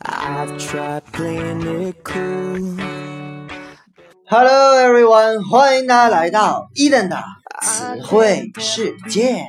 [0.00, 2.76] I've tried playing it cool.
[4.28, 7.16] Hello everyone，欢迎大家来到伊登的
[7.62, 9.46] 词汇世界。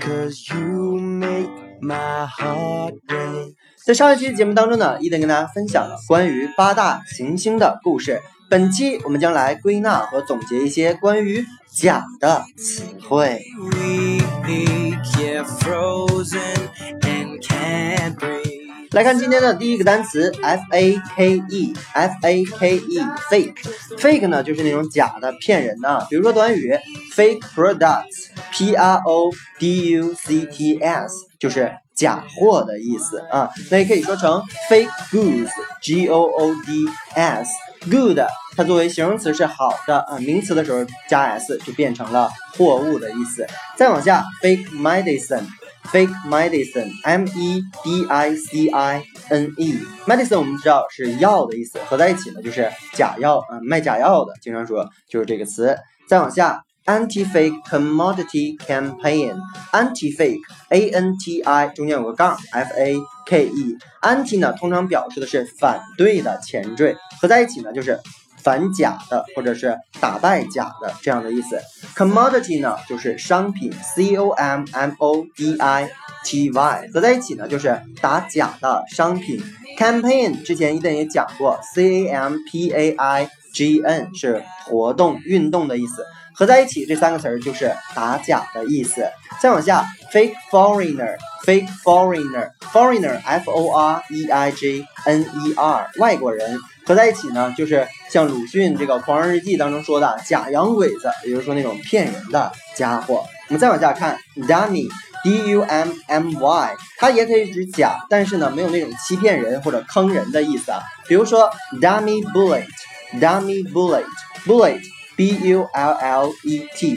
[0.00, 1.50] Cause you make
[1.80, 3.54] my heart break.
[3.84, 8.20] 在上一期节目当中呢，伊登跟大家分享了关于八大行星的故事。
[8.50, 13.44] 本期我们将来归纳和总结一些关于假的词汇。
[18.96, 22.98] 来看今天的第一个单词 f a k e f a k e
[23.30, 23.54] fake
[23.98, 26.74] fake 呢就是那种假的骗人的，比如说短语
[27.14, 35.50] fake products p r o d u c t s 就是假货的意思啊，那也可以说成 fake goods
[35.82, 37.50] g o o d s
[37.90, 38.18] good
[38.56, 43.46] 它作为形容词是好的啊，名词的时候加 s 就变成了货物的意思。
[43.76, 45.44] 再往下 fake medicine。
[45.92, 47.68] Fake medicine, M-E-D-I-C-I-N-E,
[50.06, 55.76] medicine 我们知道是药的意思，合在一起呢就是假药啊、卖假药的，经常说就是这个词。
[56.08, 59.36] 再往下，anti-fake commodity campaign,
[59.72, 68.00] anti-fake, A-N-T-I 中间有个杠，F-A-K-E, anti 呢通常表示的是反对的前缀，合在一起呢就是。
[68.46, 71.60] 反假的，或者是打败假的这样的意思。
[71.96, 75.88] Commodity 呢，就是商品，C O M M O D I
[76.24, 79.42] T Y，合在一起呢就是打假的商品。
[79.78, 86.04] Campaign 之前一定也讲过，C A M P A I G N 是活动、运动的意思，
[86.34, 89.08] 合在一起这三个词儿就是打假的意思。
[89.40, 96.58] 再往下，fake foreigner，fake foreigner，foreigner，F O R E I G N E R，外国人。
[96.86, 103.24] 合在一起呢，就是像鲁迅这个《狂人日记》当中说的假洋鬼子，也就是说那种骗人的家伙。
[103.48, 110.80] 我们再往下看，dummy，D U M M Y，它也可以指假，但是呢没有那种欺骗人或者坑人的意思啊。
[111.08, 112.66] 比如说 dummy bullet
[113.14, 114.80] dummy bulletbulletbullet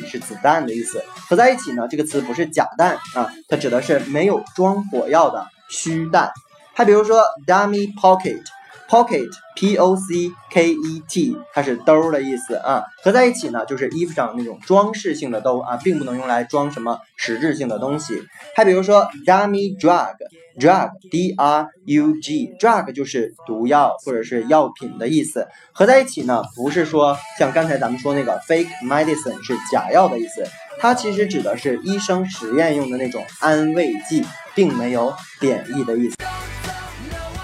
[0.07, 1.03] 是子弹的意思。
[1.29, 6.31] 合在一起呢这个词不是假弹啊它指的是没有装火药的虚弹。
[6.73, 8.41] 还比如说 dummy pocket
[8.89, 18.23] Pocket, P-O-C-K-E-T，它是兜的意思啊，合在一起呢就是衣服上那种装饰性的兜啊，并不能用来装什么实质性的东西。
[18.55, 20.15] 还比如说 dummy drug,
[20.59, 25.47] drug, D-R-U-G, drug 就是毒药或者是药品的意思。
[25.71, 30.43] 合在一起呢，不是说像刚才咱们说那个 fake medicine 是假药的意思，
[30.79, 34.25] 它其实指的是医生实验用的那种安慰剂，
[34.55, 36.15] 并没有贬义的意思。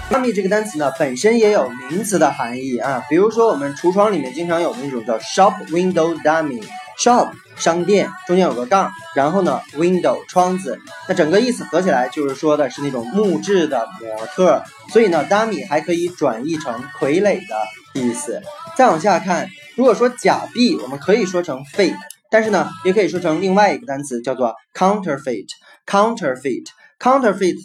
[0.08, 10.78] Dummy 这个单词呢，本身也有名词的含义啊，比如说我们橱窗里面经常有那种叫 shop window dummy，shop 商店中间有个杠，然后呢 window 窗子，
[11.08, 14.62] 那整个意思合起来就是说的是那种木质的模特，
[14.92, 18.40] 所以呢 dummy 还可以转译成傀儡的意思。
[18.76, 21.96] 再往下看，如果说假币，我们可以说成 fake，
[22.30, 25.46] 但是呢也可以说成另外一个单词叫做 counterfeit，counterfeit。
[25.86, 26.66] Counterfeit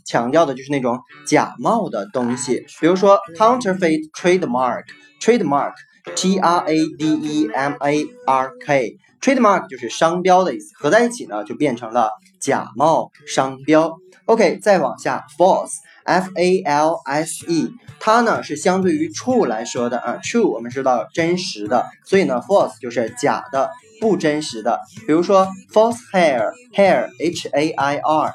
[0.06, 13.98] 强调的就是那种假冒的东西，比如说 counterfeit trademark，trademark，T R A D E M A R K，trademark 就是商标的意思，合在一起呢就变成了假冒商标。
[14.26, 24.80] OK，再往下，false，F A L S E，它呢是相对于 true 来说的啊，true 我们知道真实的，所以呢 false 就是假的、不真实的。
[25.08, 28.34] 比如说 false hair，hair，H A I R。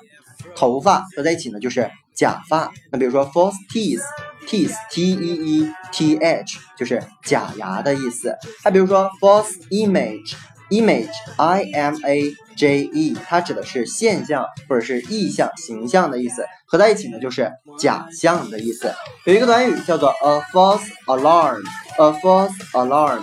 [0.57, 2.73] 头发合在一起呢，就是假发。
[2.91, 8.35] 那比如说 false teeth，teeth，T E E T H，就是假牙的意思。
[8.65, 16.45] 还比如说 false image，image，I M A J E，它指的是现象或者是意象、形象的意思。
[16.67, 18.93] 合在一起呢，就是假象的意思。
[19.25, 23.23] 有一个短语叫做 a false alarm，a false alarm。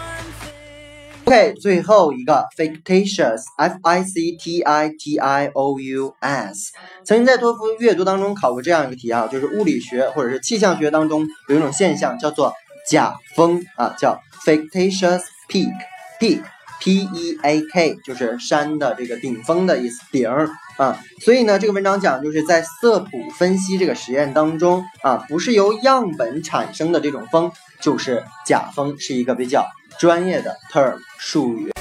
[1.25, 6.71] OK，最后一个 fictitious，f i c t i t i o u s。
[7.03, 12.53] 曾经在托福阅读当中考过这样一个题啊，就是物理学或者是气象学当中有一种现象叫做。
[12.87, 20.29] 假峰啊，叫 fictitious peak，peak，p e a k，就是山的这个顶峰的意思，顶
[20.77, 20.99] 啊。
[21.21, 29.65] 所以呢，这个文章讲就是在色谱分析这个实验当中啊，不是由样本产生的这种峰，就是假峰，是一个比较
[29.99, 31.71] 专业的 term 术语。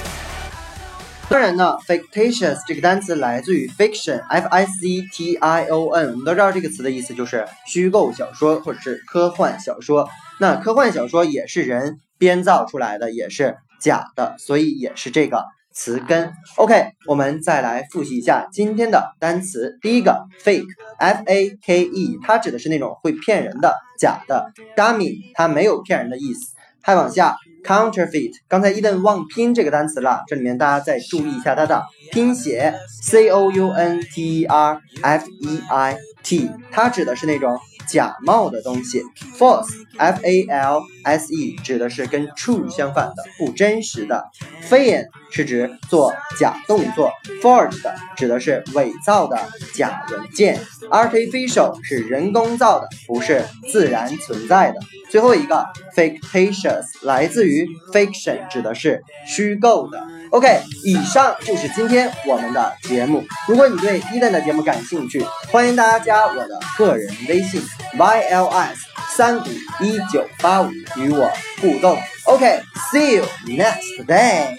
[1.33, 10.07] 当然呢，fictitious 这个单词来自于 fiction，f i c t i o n，我们都知道这个词的意思就是虚构小说或者是科幻小说。
[10.39, 15.43] 那科幻小说也是人编造出来的，也是假的，所以也是这个
[15.73, 16.31] 词根。
[16.57, 19.79] OK，我们再来复习一下今天的单词。
[19.81, 24.51] 第一个 fake，f a k e，它指的是那种会骗人的、假的。
[24.75, 26.52] dummy，它没有骗人的意思。
[26.83, 31.81] 还往下，counterfeit，刚才伊登忘拼这个单词了，这里面大家再注意一下它的
[32.11, 37.57] 拼写，c o u n t e r f e i t，它指的是那种。
[37.87, 39.01] 假冒的东西
[39.37, 44.25] ，false，f a l s e，指的是跟 true 相反的，不真实的。
[44.69, 49.37] feign 是指做假动作，forged 指的是伪造的
[49.73, 50.59] 假文件
[50.89, 54.79] ，artificial 是人工造的，不是自然存在的。
[55.09, 55.65] 最后一个
[55.95, 60.01] fictitious 来自于 fiction，指的是虚构的。
[60.31, 63.23] OK，以上就是今天我们的节目。
[63.47, 67.62] 如果你对伊登的节目感兴趣，欢迎大家加我的个人微信
[67.96, 68.76] yls
[69.16, 69.44] 三五
[69.80, 71.98] 一九八五与我互动。
[72.24, 74.56] OK，see you next day。